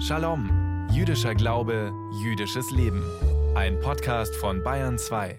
[0.00, 3.02] Shalom, jüdischer Glaube, jüdisches Leben.
[3.54, 5.38] Ein Podcast von Bayern 2.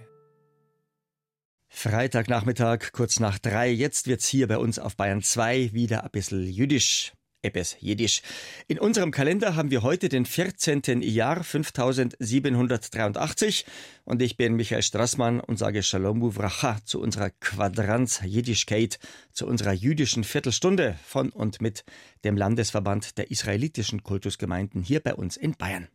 [1.69, 3.69] Freitagnachmittag, kurz nach drei.
[3.69, 7.13] Jetzt wird's hier bei uns auf Bayern 2 wieder ein bisschen jüdisch.
[7.41, 8.21] Ebbes Jiddisch.
[8.67, 11.01] In unserem Kalender haben wir heute den 14.
[11.01, 13.65] Jahr 5783
[14.05, 18.99] und ich bin Michael Strassmann und sage Shalom Uvracha zu unserer Quadranz Jiddischkeit,
[19.31, 21.83] zu unserer jüdischen Viertelstunde von und mit
[22.23, 25.87] dem Landesverband der israelitischen Kultusgemeinden hier bei uns in Bayern.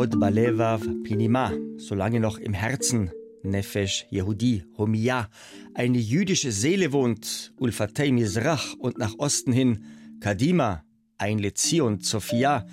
[0.00, 3.10] Od balevav pinima, solange noch im Herzen
[3.42, 5.28] Nefesh Yehudi, Homia,
[5.74, 9.84] eine jüdische Seele wohnt, Ulfatei Mizrach und nach Osten hin
[10.20, 10.84] Kadima,
[11.18, 12.66] ein Lezion Sophia,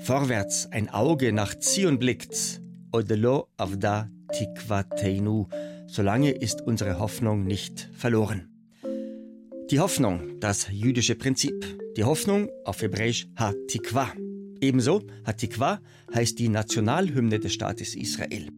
[0.00, 2.60] vorwärts ein Auge nach Zion blickt,
[2.92, 5.48] Odelo avda tikvateinu,
[5.86, 8.50] solange ist unsere Hoffnung nicht verloren.
[9.70, 11.64] Die Hoffnung, das jüdische Prinzip.
[11.96, 14.12] Die Hoffnung auf Hebräisch ha-tikva.
[14.64, 15.78] Ebenso Hatikwa
[16.14, 18.48] heißt die Nationalhymne des Staates Israel.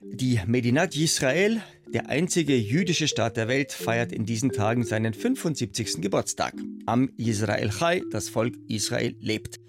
[0.00, 6.00] Die Medinat Yisrael, der einzige jüdische Staat der Welt, feiert in diesen Tagen seinen 75.
[6.00, 6.54] Geburtstag.
[6.86, 9.60] Am Yisrael Chai, das Volk Israel, lebt.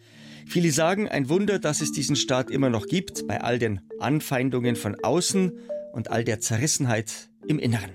[0.48, 4.76] Viele sagen, ein Wunder, dass es diesen Staat immer noch gibt, bei all den Anfeindungen
[4.76, 5.52] von außen
[5.94, 7.92] und all der Zerrissenheit im Inneren.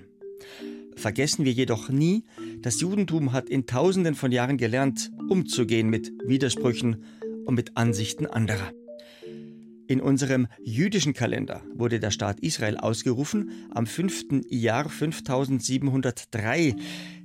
[0.95, 2.23] Vergessen wir jedoch nie,
[2.61, 7.03] das Judentum hat in Tausenden von Jahren gelernt, umzugehen mit Widersprüchen
[7.47, 8.71] und mit Ansichten anderer.
[9.87, 14.43] In unserem jüdischen Kalender wurde der Staat Israel ausgerufen am 5.
[14.49, 16.75] Jahr 5703.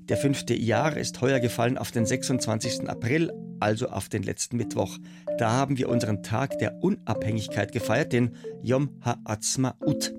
[0.08, 2.88] Der fünfte Jahr ist heuer gefallen auf den 26.
[2.88, 4.96] April, also auf den letzten Mittwoch.
[5.38, 10.14] Da haben wir unseren Tag der Unabhängigkeit gefeiert, den Yom HaAtzmaut.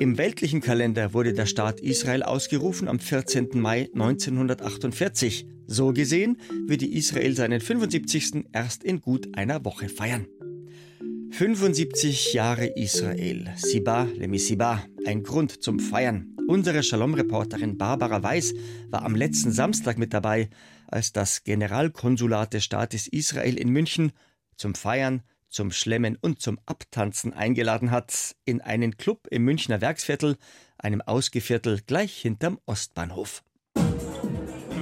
[0.00, 3.50] Im weltlichen Kalender wurde der Staat Israel ausgerufen am 14.
[3.54, 5.46] Mai 1948.
[5.66, 8.46] So gesehen würde Israel seinen 75.
[8.52, 10.26] erst in gut einer Woche feiern.
[11.30, 16.36] 75 Jahre Israel, Siba Lemisiba, ein Grund zum Feiern.
[16.46, 18.54] Unsere Shalom-Reporterin Barbara Weiß
[18.90, 20.48] war am letzten Samstag mit dabei,
[20.86, 24.12] als das Generalkonsulat des Staates Israel in München
[24.56, 30.36] zum Feiern, zum Schlemmen und zum Abtanzen eingeladen hat in einen Club im Münchner Werksviertel,
[30.78, 33.42] einem Ausgeviertel gleich hinterm Ostbahnhof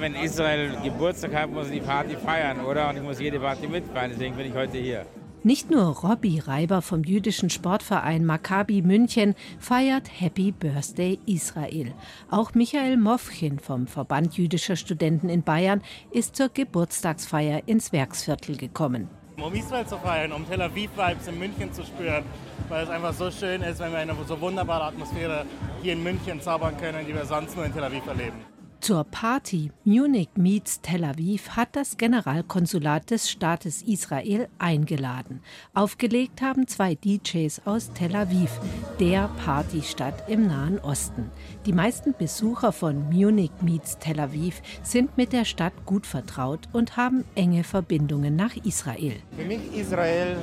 [0.03, 2.89] wenn Israel Geburtstag hat, muss ich die Party feiern, oder?
[2.89, 5.05] Und ich muss jede Party mitfeiern, deswegen bin ich heute hier.
[5.43, 11.93] Nicht nur Robby Reiber vom jüdischen Sportverein Maccabi München feiert Happy Birthday Israel.
[12.29, 15.81] Auch Michael Mofchin vom Verband jüdischer Studenten in Bayern
[16.11, 19.07] ist zur Geburtstagsfeier ins Werksviertel gekommen.
[19.37, 22.25] Um Israel zu feiern, um Tel Aviv-Vibes in München zu spüren,
[22.67, 25.45] weil es einfach so schön ist, wenn wir eine so wunderbare Atmosphäre
[25.81, 28.53] hier in München zaubern können, die wir sonst nur in Tel Aviv erleben.
[28.83, 35.39] Zur Party Munich meets Tel Aviv hat das Generalkonsulat des Staates Israel eingeladen.
[35.73, 38.51] Aufgelegt haben zwei DJs aus Tel Aviv,
[38.99, 41.31] der Partystadt im Nahen Osten.
[41.65, 46.97] Die meisten Besucher von Munich meets Tel Aviv sind mit der Stadt gut vertraut und
[46.97, 49.15] haben enge Verbindungen nach Israel.
[49.37, 50.35] Für mich Israel,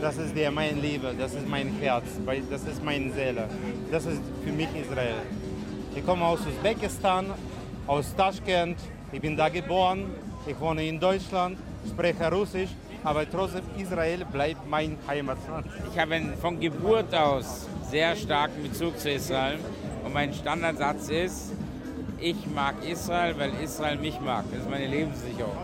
[0.00, 2.06] das ist der mein Leben, das ist mein Herz,
[2.50, 3.46] das ist meine Seele.
[3.90, 5.20] Das ist für mich Israel.
[5.94, 7.26] Ich komme aus Usbekistan,
[7.86, 8.78] aus Taschkent.
[9.12, 10.06] Ich bin da geboren.
[10.46, 11.56] Ich wohne in Deutschland,
[11.88, 12.68] spreche Russisch,
[13.02, 15.66] aber trotzdem Israel bleibt mein Heimatland.
[15.90, 19.58] Ich habe von Geburt aus sehr starken Bezug zu Israel
[20.04, 21.52] und mein Standardsatz ist,
[22.20, 24.44] ich mag Israel, weil Israel mich mag.
[24.50, 25.56] Das ist meine Lebenssicherung.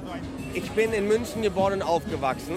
[0.55, 2.55] Ich bin in München geboren und aufgewachsen.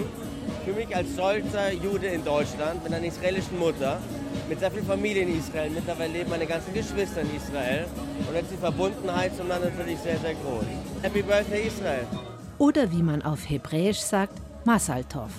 [0.64, 4.00] Für mich als stolzer Jude in Deutschland mit einer israelischen Mutter
[4.48, 5.70] mit sehr viel Familie in Israel.
[5.70, 7.86] Mittlerweile leben meine ganzen Geschwister in Israel.
[8.28, 10.64] Und jetzt die Verbundenheit zum Land natürlich sehr, sehr groß.
[11.02, 12.06] Happy Birthday Israel!
[12.58, 15.30] Oder wie man auf Hebräisch sagt, Masaltov.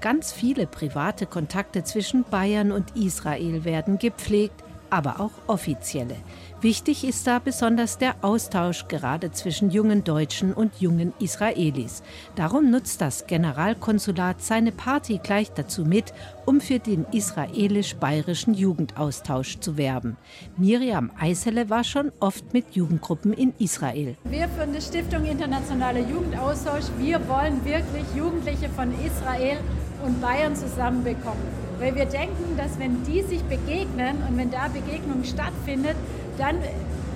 [0.00, 6.16] Ganz viele private Kontakte zwischen Bayern und Israel werden gepflegt, aber auch offizielle.
[6.60, 12.02] Wichtig ist da besonders der Austausch gerade zwischen jungen Deutschen und jungen Israelis.
[12.34, 16.12] Darum nutzt das Generalkonsulat seine Party gleich dazu mit,
[16.46, 20.16] um für den israelisch-bayerischen Jugendaustausch zu werben.
[20.56, 24.16] Miriam Eisele war schon oft mit Jugendgruppen in Israel.
[24.24, 29.58] Wir von der Stiftung Internationale Jugendaustausch, wir wollen wirklich Jugendliche von Israel
[30.04, 31.67] und Bayern zusammenbekommen.
[31.78, 35.96] Weil wir denken, dass wenn die sich begegnen und wenn da Begegnung stattfindet,
[36.36, 36.56] dann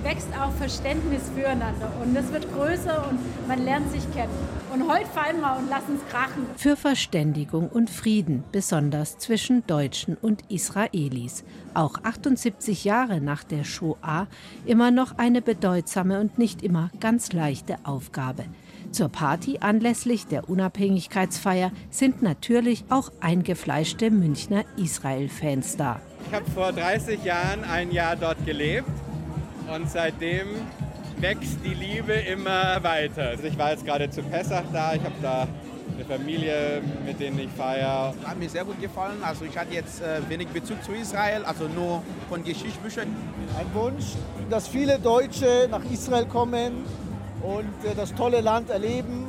[0.03, 4.33] wächst auch Verständnis füreinander und es wird größer und man lernt sich kennen.
[4.73, 6.45] Und heute fallen wir und lassen es krachen.
[6.57, 11.43] Für Verständigung und Frieden, besonders zwischen Deutschen und Israelis.
[11.73, 14.27] Auch 78 Jahre nach der Shoah
[14.65, 18.45] immer noch eine bedeutsame und nicht immer ganz leichte Aufgabe.
[18.93, 25.99] Zur Party anlässlich der Unabhängigkeitsfeier sind natürlich auch eingefleischte Münchner Israel-Fans da.
[26.27, 28.91] Ich habe vor 30 Jahren ein Jahr dort gelebt
[29.73, 30.47] und seitdem
[31.17, 33.29] wächst die Liebe immer weiter.
[33.29, 35.47] Also ich war jetzt gerade zu Pessach da, ich habe da
[35.95, 38.13] eine Familie, mit denen ich feiere.
[38.23, 39.23] Hat mir sehr gut gefallen.
[39.23, 43.07] Also ich hatte jetzt äh, wenig Bezug zu Israel, also nur von Geschichtsbüchern.
[43.57, 44.05] Ein Wunsch,
[44.51, 46.85] dass viele Deutsche nach Israel kommen
[47.43, 49.25] und äh, das tolle Land erleben.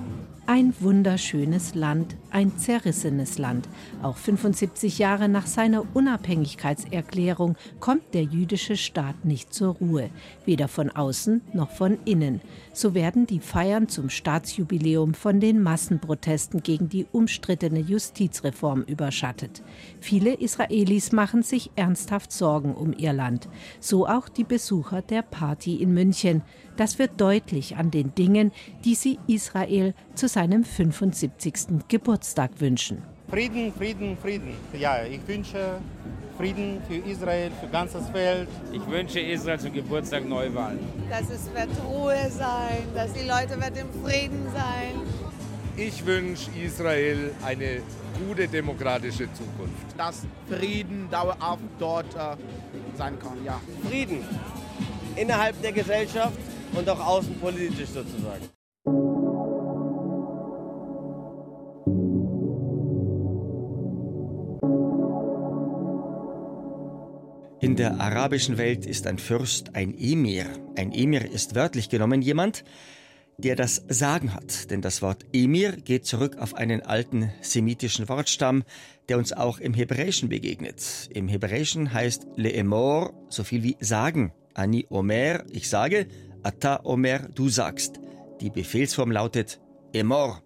[0.47, 3.69] Ein wunderschönes Land, ein zerrissenes Land.
[4.03, 10.11] Auch 75 Jahre nach seiner Unabhängigkeitserklärung kommt der jüdische Staat nicht zur Ruhe,
[10.45, 12.41] weder von außen noch von innen.
[12.73, 19.63] So werden die Feiern zum Staatsjubiläum von den Massenprotesten gegen die umstrittene Justizreform überschattet.
[20.01, 23.49] Viele Israelis machen sich ernsthaft Sorgen um ihr Land,
[23.79, 26.43] so auch die Besucher der Party in München.
[26.77, 28.51] Das wird deutlich an den Dingen,
[28.85, 31.85] die sie Israel zu seinem 75.
[31.87, 32.24] Geburtstag
[32.61, 33.03] wünschen.
[33.29, 34.55] Frieden, Frieden, Frieden.
[34.73, 35.79] Ja, ich wünsche
[36.37, 38.49] Frieden für Israel, für ganzes Welt.
[38.73, 40.79] Ich wünsche Israel zum Geburtstag Neuwahlen.
[41.11, 45.00] Dass es wird Ruhe sein, dass die Leute wird im Frieden sein.
[45.76, 47.82] Ich wünsche Israel eine
[48.27, 49.99] gute demokratische Zukunft.
[49.99, 52.37] Dass Frieden dauerhaft dort äh,
[52.97, 53.61] sein kann, ja.
[53.88, 54.25] Frieden
[55.17, 56.38] innerhalb der Gesellschaft
[56.73, 58.54] und auch außenpolitisch sozusagen.
[67.65, 70.47] In der arabischen Welt ist ein Fürst ein Emir.
[70.77, 72.63] Ein Emir ist wörtlich genommen jemand,
[73.39, 74.71] der das Sagen hat.
[74.71, 78.65] Denn das Wort Emir geht zurück auf einen alten semitischen Wortstamm,
[79.09, 81.09] der uns auch im Hebräischen begegnet.
[81.15, 84.33] Im Hebräischen heißt Le'emor so viel wie sagen.
[84.53, 86.07] Ani Omer, ich sage,
[86.43, 87.99] Ata Omer, du sagst.
[88.43, 89.59] Die Befehlsform lautet
[89.95, 90.43] Emor.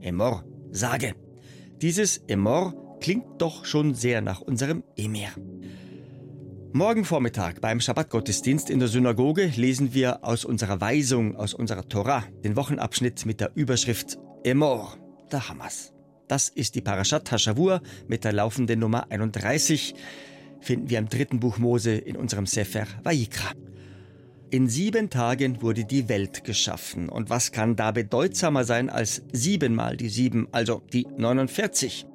[0.00, 1.14] Emor, sage.
[1.80, 5.30] Dieses Emor klingt doch schon sehr nach unserem Emir.
[6.72, 12.24] Morgen Vormittag beim Schabbatgottesdienst in der Synagoge lesen wir aus unserer Weisung, aus unserer Tora,
[12.44, 14.96] den Wochenabschnitt mit der Überschrift Emor,
[15.32, 15.92] der Hamas.
[16.28, 19.94] Das ist die Parashat Hashavur mit der laufenden Nummer 31,
[20.60, 23.52] finden wir im dritten Buch Mose in unserem Sefer Vayikra.
[24.50, 27.08] In sieben Tagen wurde die Welt geschaffen.
[27.08, 32.06] Und was kann da bedeutsamer sein als siebenmal die sieben, also die 49?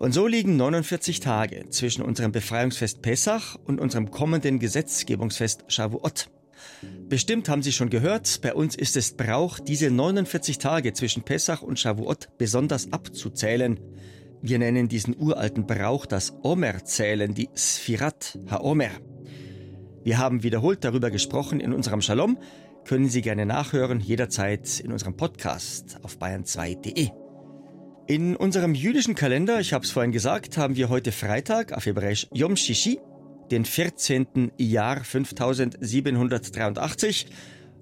[0.00, 6.30] Und so liegen 49 Tage zwischen unserem Befreiungsfest Pessach und unserem kommenden Gesetzgebungsfest Shavuot.
[7.10, 11.60] Bestimmt haben Sie schon gehört, bei uns ist es Brauch, diese 49 Tage zwischen Pessach
[11.60, 13.78] und Shavuot besonders abzuzählen.
[14.40, 18.88] Wir nennen diesen uralten Brauch das Omer-Zählen, die Sfirat HaOmer.
[20.02, 22.38] Wir haben wiederholt darüber gesprochen in unserem Shalom,
[22.86, 27.10] können Sie gerne nachhören, jederzeit in unserem Podcast auf bayern2.de.
[28.10, 32.26] In unserem jüdischen Kalender, ich habe es vorhin gesagt, haben wir heute Freitag auf Hebräisch
[32.32, 32.98] Yom Shishi,
[33.52, 34.50] den 14.
[34.58, 37.28] Jahr 5783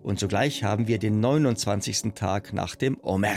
[0.02, 2.12] und zugleich haben wir den 29.
[2.14, 3.36] Tag nach dem Omer.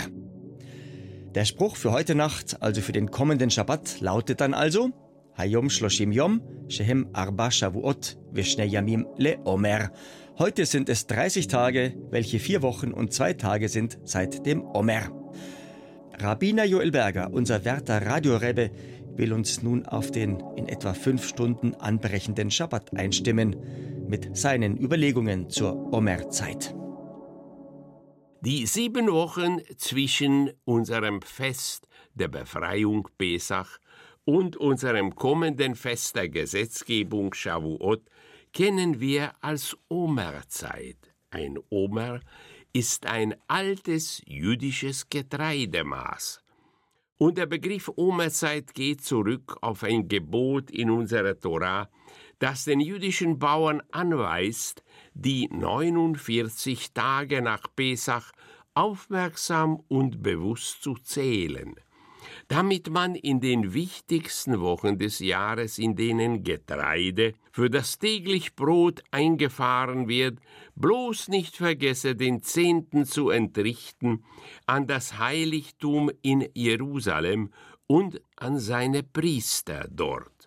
[1.33, 4.89] Der Spruch für heute Nacht, also für den kommenden Schabbat, lautet dann also
[5.37, 9.93] Hayom Shloshim Yom, Shehem Arba Shavuot, Veshne Yamim Le Omer.
[10.37, 15.09] Heute sind es 30 Tage, welche vier Wochen und zwei Tage sind seit dem Omer.
[16.21, 18.69] Rabbiner Joel Berger, unser werter Radiorebbe,
[19.15, 23.55] will uns nun auf den in etwa fünf Stunden anbrechenden Schabbat einstimmen
[24.07, 26.75] mit seinen Überlegungen zur Omerzeit.
[28.41, 33.79] Die sieben Wochen zwischen unserem Fest der Befreiung Pesach
[34.23, 38.03] und unserem kommenden Fest der Gesetzgebung Shavuot
[38.53, 40.97] kennen wir als Omerzeit.
[41.31, 42.19] Ein Omer
[42.73, 46.41] ist ein altes jüdisches Getreidemaß.
[47.17, 51.89] Und der Begriff Omerzeit geht zurück auf ein Gebot in unserer Tora,
[52.39, 58.31] das den jüdischen Bauern anweist, die 49 Tage nach Pesach
[58.73, 61.75] aufmerksam und bewusst zu zählen
[62.47, 69.03] damit man in den wichtigsten Wochen des Jahres, in denen Getreide für das täglich Brot
[69.11, 70.39] eingefahren wird,
[70.75, 74.23] bloß nicht vergesse, den Zehnten zu entrichten
[74.65, 77.51] an das Heiligtum in Jerusalem
[77.87, 80.41] und an seine Priester dort.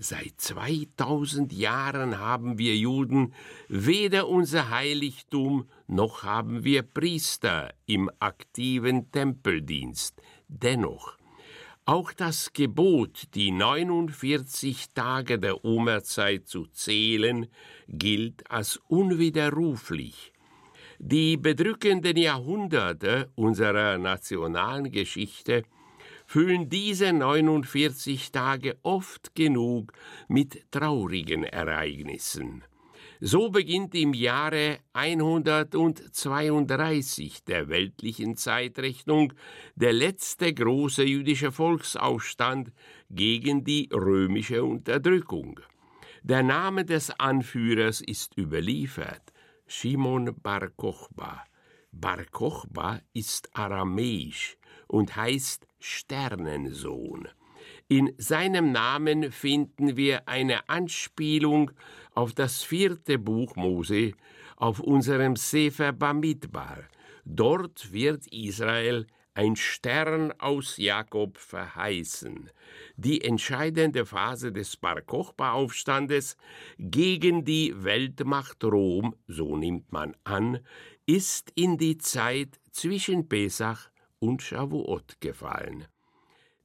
[0.00, 3.34] Seit 2000 Jahren haben wir Juden
[3.68, 10.22] weder unser Heiligtum noch haben wir Priester im aktiven Tempeldienst.
[10.48, 11.18] Dennoch,
[11.84, 17.46] auch das Gebot, die 49 Tage der Omerzeit zu zählen,
[17.86, 20.32] gilt als unwiderruflich.
[20.98, 25.62] Die bedrückenden Jahrhunderte unserer nationalen Geschichte
[26.26, 29.92] füllen diese 49 Tage oft genug
[30.28, 32.64] mit traurigen Ereignissen.
[33.20, 39.32] So beginnt im Jahre 132 der weltlichen Zeitrechnung
[39.74, 42.70] der letzte große jüdische Volksaufstand
[43.10, 45.58] gegen die römische Unterdrückung.
[46.22, 49.32] Der Name des Anführers ist überliefert,
[49.66, 51.42] Shimon Bar Kochba.
[51.90, 54.56] Bar Kochba ist aramäisch
[54.86, 57.26] und heißt Sternensohn.
[57.90, 61.70] In seinem Namen finden wir eine Anspielung
[62.14, 64.12] auf das vierte Buch Mose,
[64.56, 66.80] auf unserem Sefer Bamidbar.
[67.24, 72.50] Dort wird Israel ein Stern aus Jakob verheißen.
[72.98, 76.36] Die entscheidende Phase des Bar Kochba-Aufstandes
[76.78, 80.58] gegen die Weltmacht Rom, so nimmt man an,
[81.06, 85.86] ist in die Zeit zwischen Pesach und Shavuot gefallen.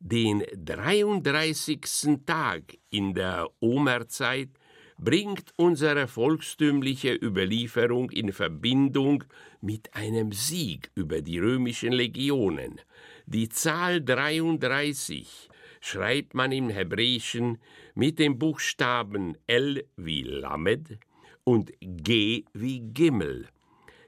[0.06, 1.80] Den 33.
[2.26, 4.50] Tag in der Omerzeit
[4.98, 9.24] bringt unsere volkstümliche Überlieferung in Verbindung
[9.62, 12.82] mit einem Sieg über die römischen Legionen.
[13.28, 15.48] Die Zahl 33
[15.80, 17.60] schreibt man im Hebräischen
[17.96, 21.00] mit den Buchstaben L wie Lamed
[21.46, 23.48] und G wie Gimmel.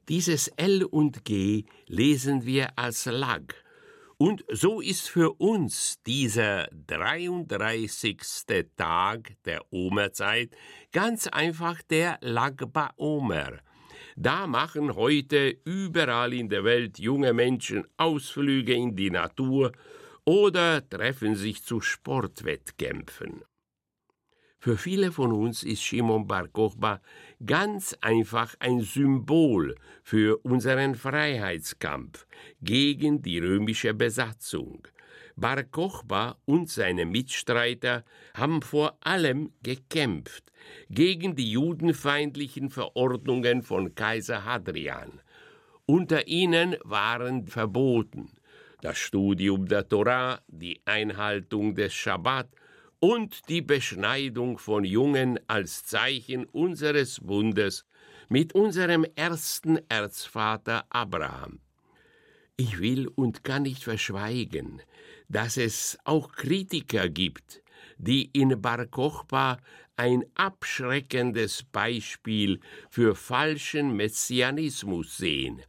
[0.09, 3.64] Dieses L und G lesen wir als Lag.
[4.17, 8.17] Und so ist für uns dieser 33.
[8.77, 10.51] Tag der Omerzeit
[10.93, 13.59] ganz einfach der Lag Baomer.
[14.15, 19.73] Da machen heute überall in der Welt junge Menschen Ausflüge in die Natur
[20.23, 23.43] oder treffen sich zu Sportwettkämpfen.
[24.57, 27.01] Für viele von uns ist Shimon Bar Kochba
[27.45, 32.25] ganz einfach ein Symbol für unseren Freiheitskampf
[32.61, 34.87] gegen die römische Besatzung.
[35.35, 40.51] Bar Kochba und seine Mitstreiter haben vor allem gekämpft
[40.89, 45.19] gegen die judenfeindlichen Verordnungen von Kaiser Hadrian.
[45.85, 48.31] Unter ihnen waren verboten
[48.81, 52.49] das Studium der Torah, die Einhaltung des Schabbat
[53.07, 57.85] und die Beschneidung von Jungen als Zeichen unseres Bundes
[58.29, 61.59] mit unserem ersten Erzvater Abraham.
[62.57, 64.81] Ich will und kann nicht verschweigen,
[65.29, 67.61] dass es auch Kritiker gibt,
[67.99, 69.59] die in Bar Kochba
[69.97, 72.59] ein abschreckendes Beispiel
[72.89, 75.61] für falschen Messianismus sehen.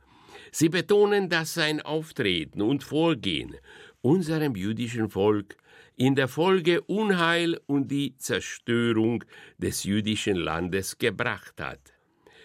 [0.52, 3.56] Sie betonen, dass sein Auftreten und Vorgehen
[4.06, 5.56] unserem jüdischen Volk
[5.96, 9.24] in der Folge Unheil und die Zerstörung
[9.58, 11.92] des jüdischen Landes gebracht hat.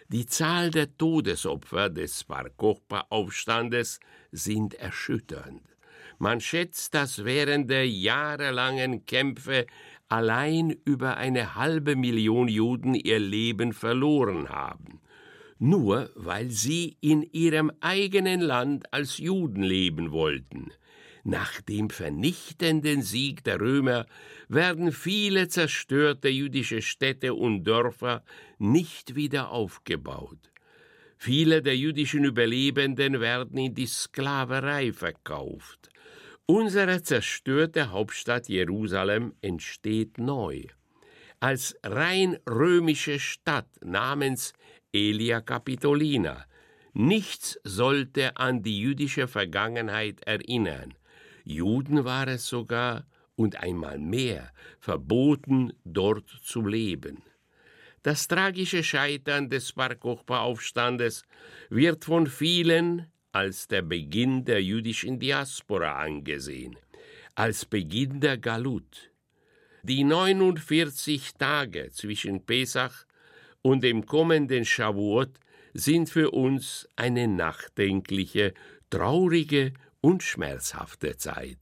[0.07, 3.99] Die Zahl der Todesopfer des Bar Kochba-Aufstandes
[4.31, 5.61] sind erschütternd.
[6.17, 9.67] Man schätzt, dass während der jahrelangen Kämpfe
[10.09, 14.99] allein über eine halbe Million Juden ihr Leben verloren haben,
[15.59, 20.71] nur weil sie in ihrem eigenen Land als Juden leben wollten.
[21.23, 24.07] Nach dem vernichtenden Sieg der Römer
[24.47, 28.23] werden viele zerstörte jüdische Städte und Dörfer
[28.57, 30.51] nicht wieder aufgebaut.
[31.17, 35.89] Viele der jüdischen Überlebenden werden in die Sklaverei verkauft.
[36.47, 40.63] Unsere zerstörte Hauptstadt Jerusalem entsteht neu.
[41.39, 44.53] Als rein römische Stadt namens
[44.91, 46.45] Elia Capitolina.
[46.93, 50.95] Nichts sollte an die jüdische Vergangenheit erinnern.
[51.53, 53.05] Juden war es sogar
[53.35, 57.23] und einmal mehr verboten, dort zu leben.
[58.03, 61.23] Das tragische Scheitern des Bar Kochba-Aufstandes
[61.69, 66.77] wird von vielen als der Beginn der jüdischen Diaspora angesehen,
[67.35, 69.11] als Beginn der Galut.
[69.83, 73.05] Die 49 Tage zwischen Pesach
[73.61, 75.39] und dem kommenden Shavuot
[75.73, 78.53] sind für uns eine nachdenkliche,
[78.89, 81.57] traurige und schmerzhafte Zeit.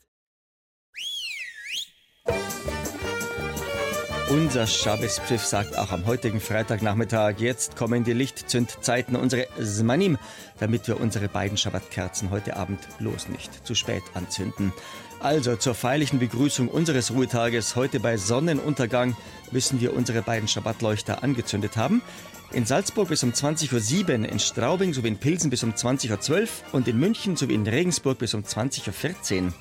[4.30, 10.20] Unser Schabbespfiff sagt auch am heutigen Freitagnachmittag, jetzt kommen die Lichtzündzeiten, unsere Zmanim,
[10.60, 14.72] damit wir unsere beiden Schabbatkerzen heute Abend bloß nicht zu spät anzünden.
[15.20, 19.18] Also zur feierlichen Begrüßung unseres Ruhetages heute bei Sonnenuntergang
[19.50, 22.04] müssen wir unsere beiden Schabbatleuchter angezündet haben.
[22.52, 26.48] In Salzburg bis um 20.07 Uhr, in Straubing sowie in Pilsen bis um 20.12 Uhr
[26.72, 29.54] und in München sowie in Regensburg bis um 20.14 Uhr.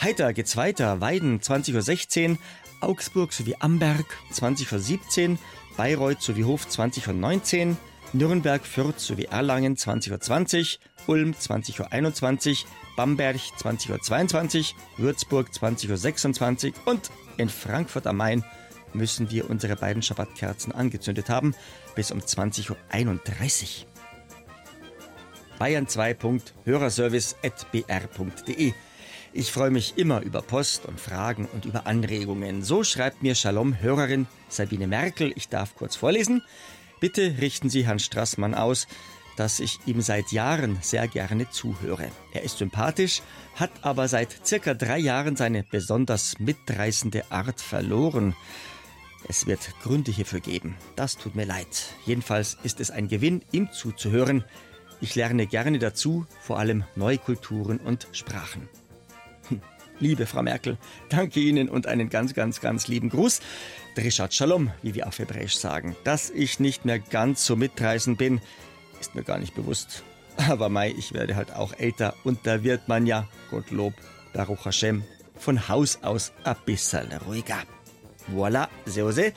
[0.00, 2.38] Heiter geht's weiter, Weiden 20.16 Uhr,
[2.80, 5.38] Augsburg sowie Amberg 20.17 Uhr,
[5.76, 7.76] Bayreuth sowie Hof 20.19 Uhr,
[8.14, 16.92] Nürnberg, Fürth sowie Erlangen 20.20 Uhr, Ulm 20.21 Uhr, Bamberg 20.22 Uhr, Würzburg 20.26 Uhr
[16.92, 18.42] und in Frankfurt am Main
[18.92, 21.54] müssen wir unsere beiden Schabbatkerzen angezündet haben
[21.94, 22.76] bis um 20.31 Uhr.
[25.58, 26.16] Bayern 2.
[26.64, 28.74] Hörerservice.br.de
[29.38, 32.62] ich freue mich immer über Post und Fragen und über Anregungen.
[32.62, 35.30] So schreibt mir Shalom Hörerin Sabine Merkel.
[35.36, 36.40] Ich darf kurz vorlesen.
[37.00, 38.86] Bitte richten Sie Herrn Strassmann aus,
[39.36, 42.08] dass ich ihm seit Jahren sehr gerne zuhöre.
[42.32, 43.20] Er ist sympathisch,
[43.56, 48.34] hat aber seit circa drei Jahren seine besonders mitreißende Art verloren.
[49.28, 50.76] Es wird Gründe hierfür geben.
[50.94, 51.94] Das tut mir leid.
[52.04, 54.44] Jedenfalls ist es ein Gewinn, ihm zuzuhören.
[55.00, 58.68] Ich lerne gerne dazu, vor allem neue Kulturen und Sprachen.
[59.98, 60.76] Liebe Frau Merkel,
[61.08, 63.40] danke Ihnen und einen ganz, ganz, ganz lieben Gruß.
[63.94, 65.96] Drishat Shalom, wie wir auf Hebräisch sagen.
[66.04, 68.40] Dass ich nicht mehr ganz so mitreißend bin,
[69.00, 70.04] ist mir gar nicht bewusst.
[70.48, 73.94] Aber Mai, ich werde halt auch älter und da wird man ja, Gottlob,
[74.34, 75.02] Baruch Hashem,
[75.34, 77.62] von Haus aus ein bisschen ruhiger.
[78.34, 79.32] Voilà, Seose.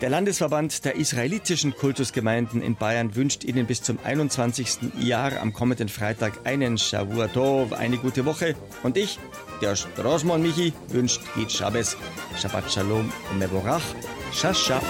[0.00, 4.78] Der Landesverband der israelitischen Kultusgemeinden in Bayern wünscht Ihnen bis zum 21.
[4.98, 8.54] Jahr am kommenden Freitag einen Shavua Tov, eine gute Woche.
[8.82, 9.18] Und ich,
[9.60, 11.98] der Strosmon Michi, wünscht Git Shabbos,
[12.40, 13.82] Shabbat Shalom und Mevorach,
[14.32, 14.80] Shasha.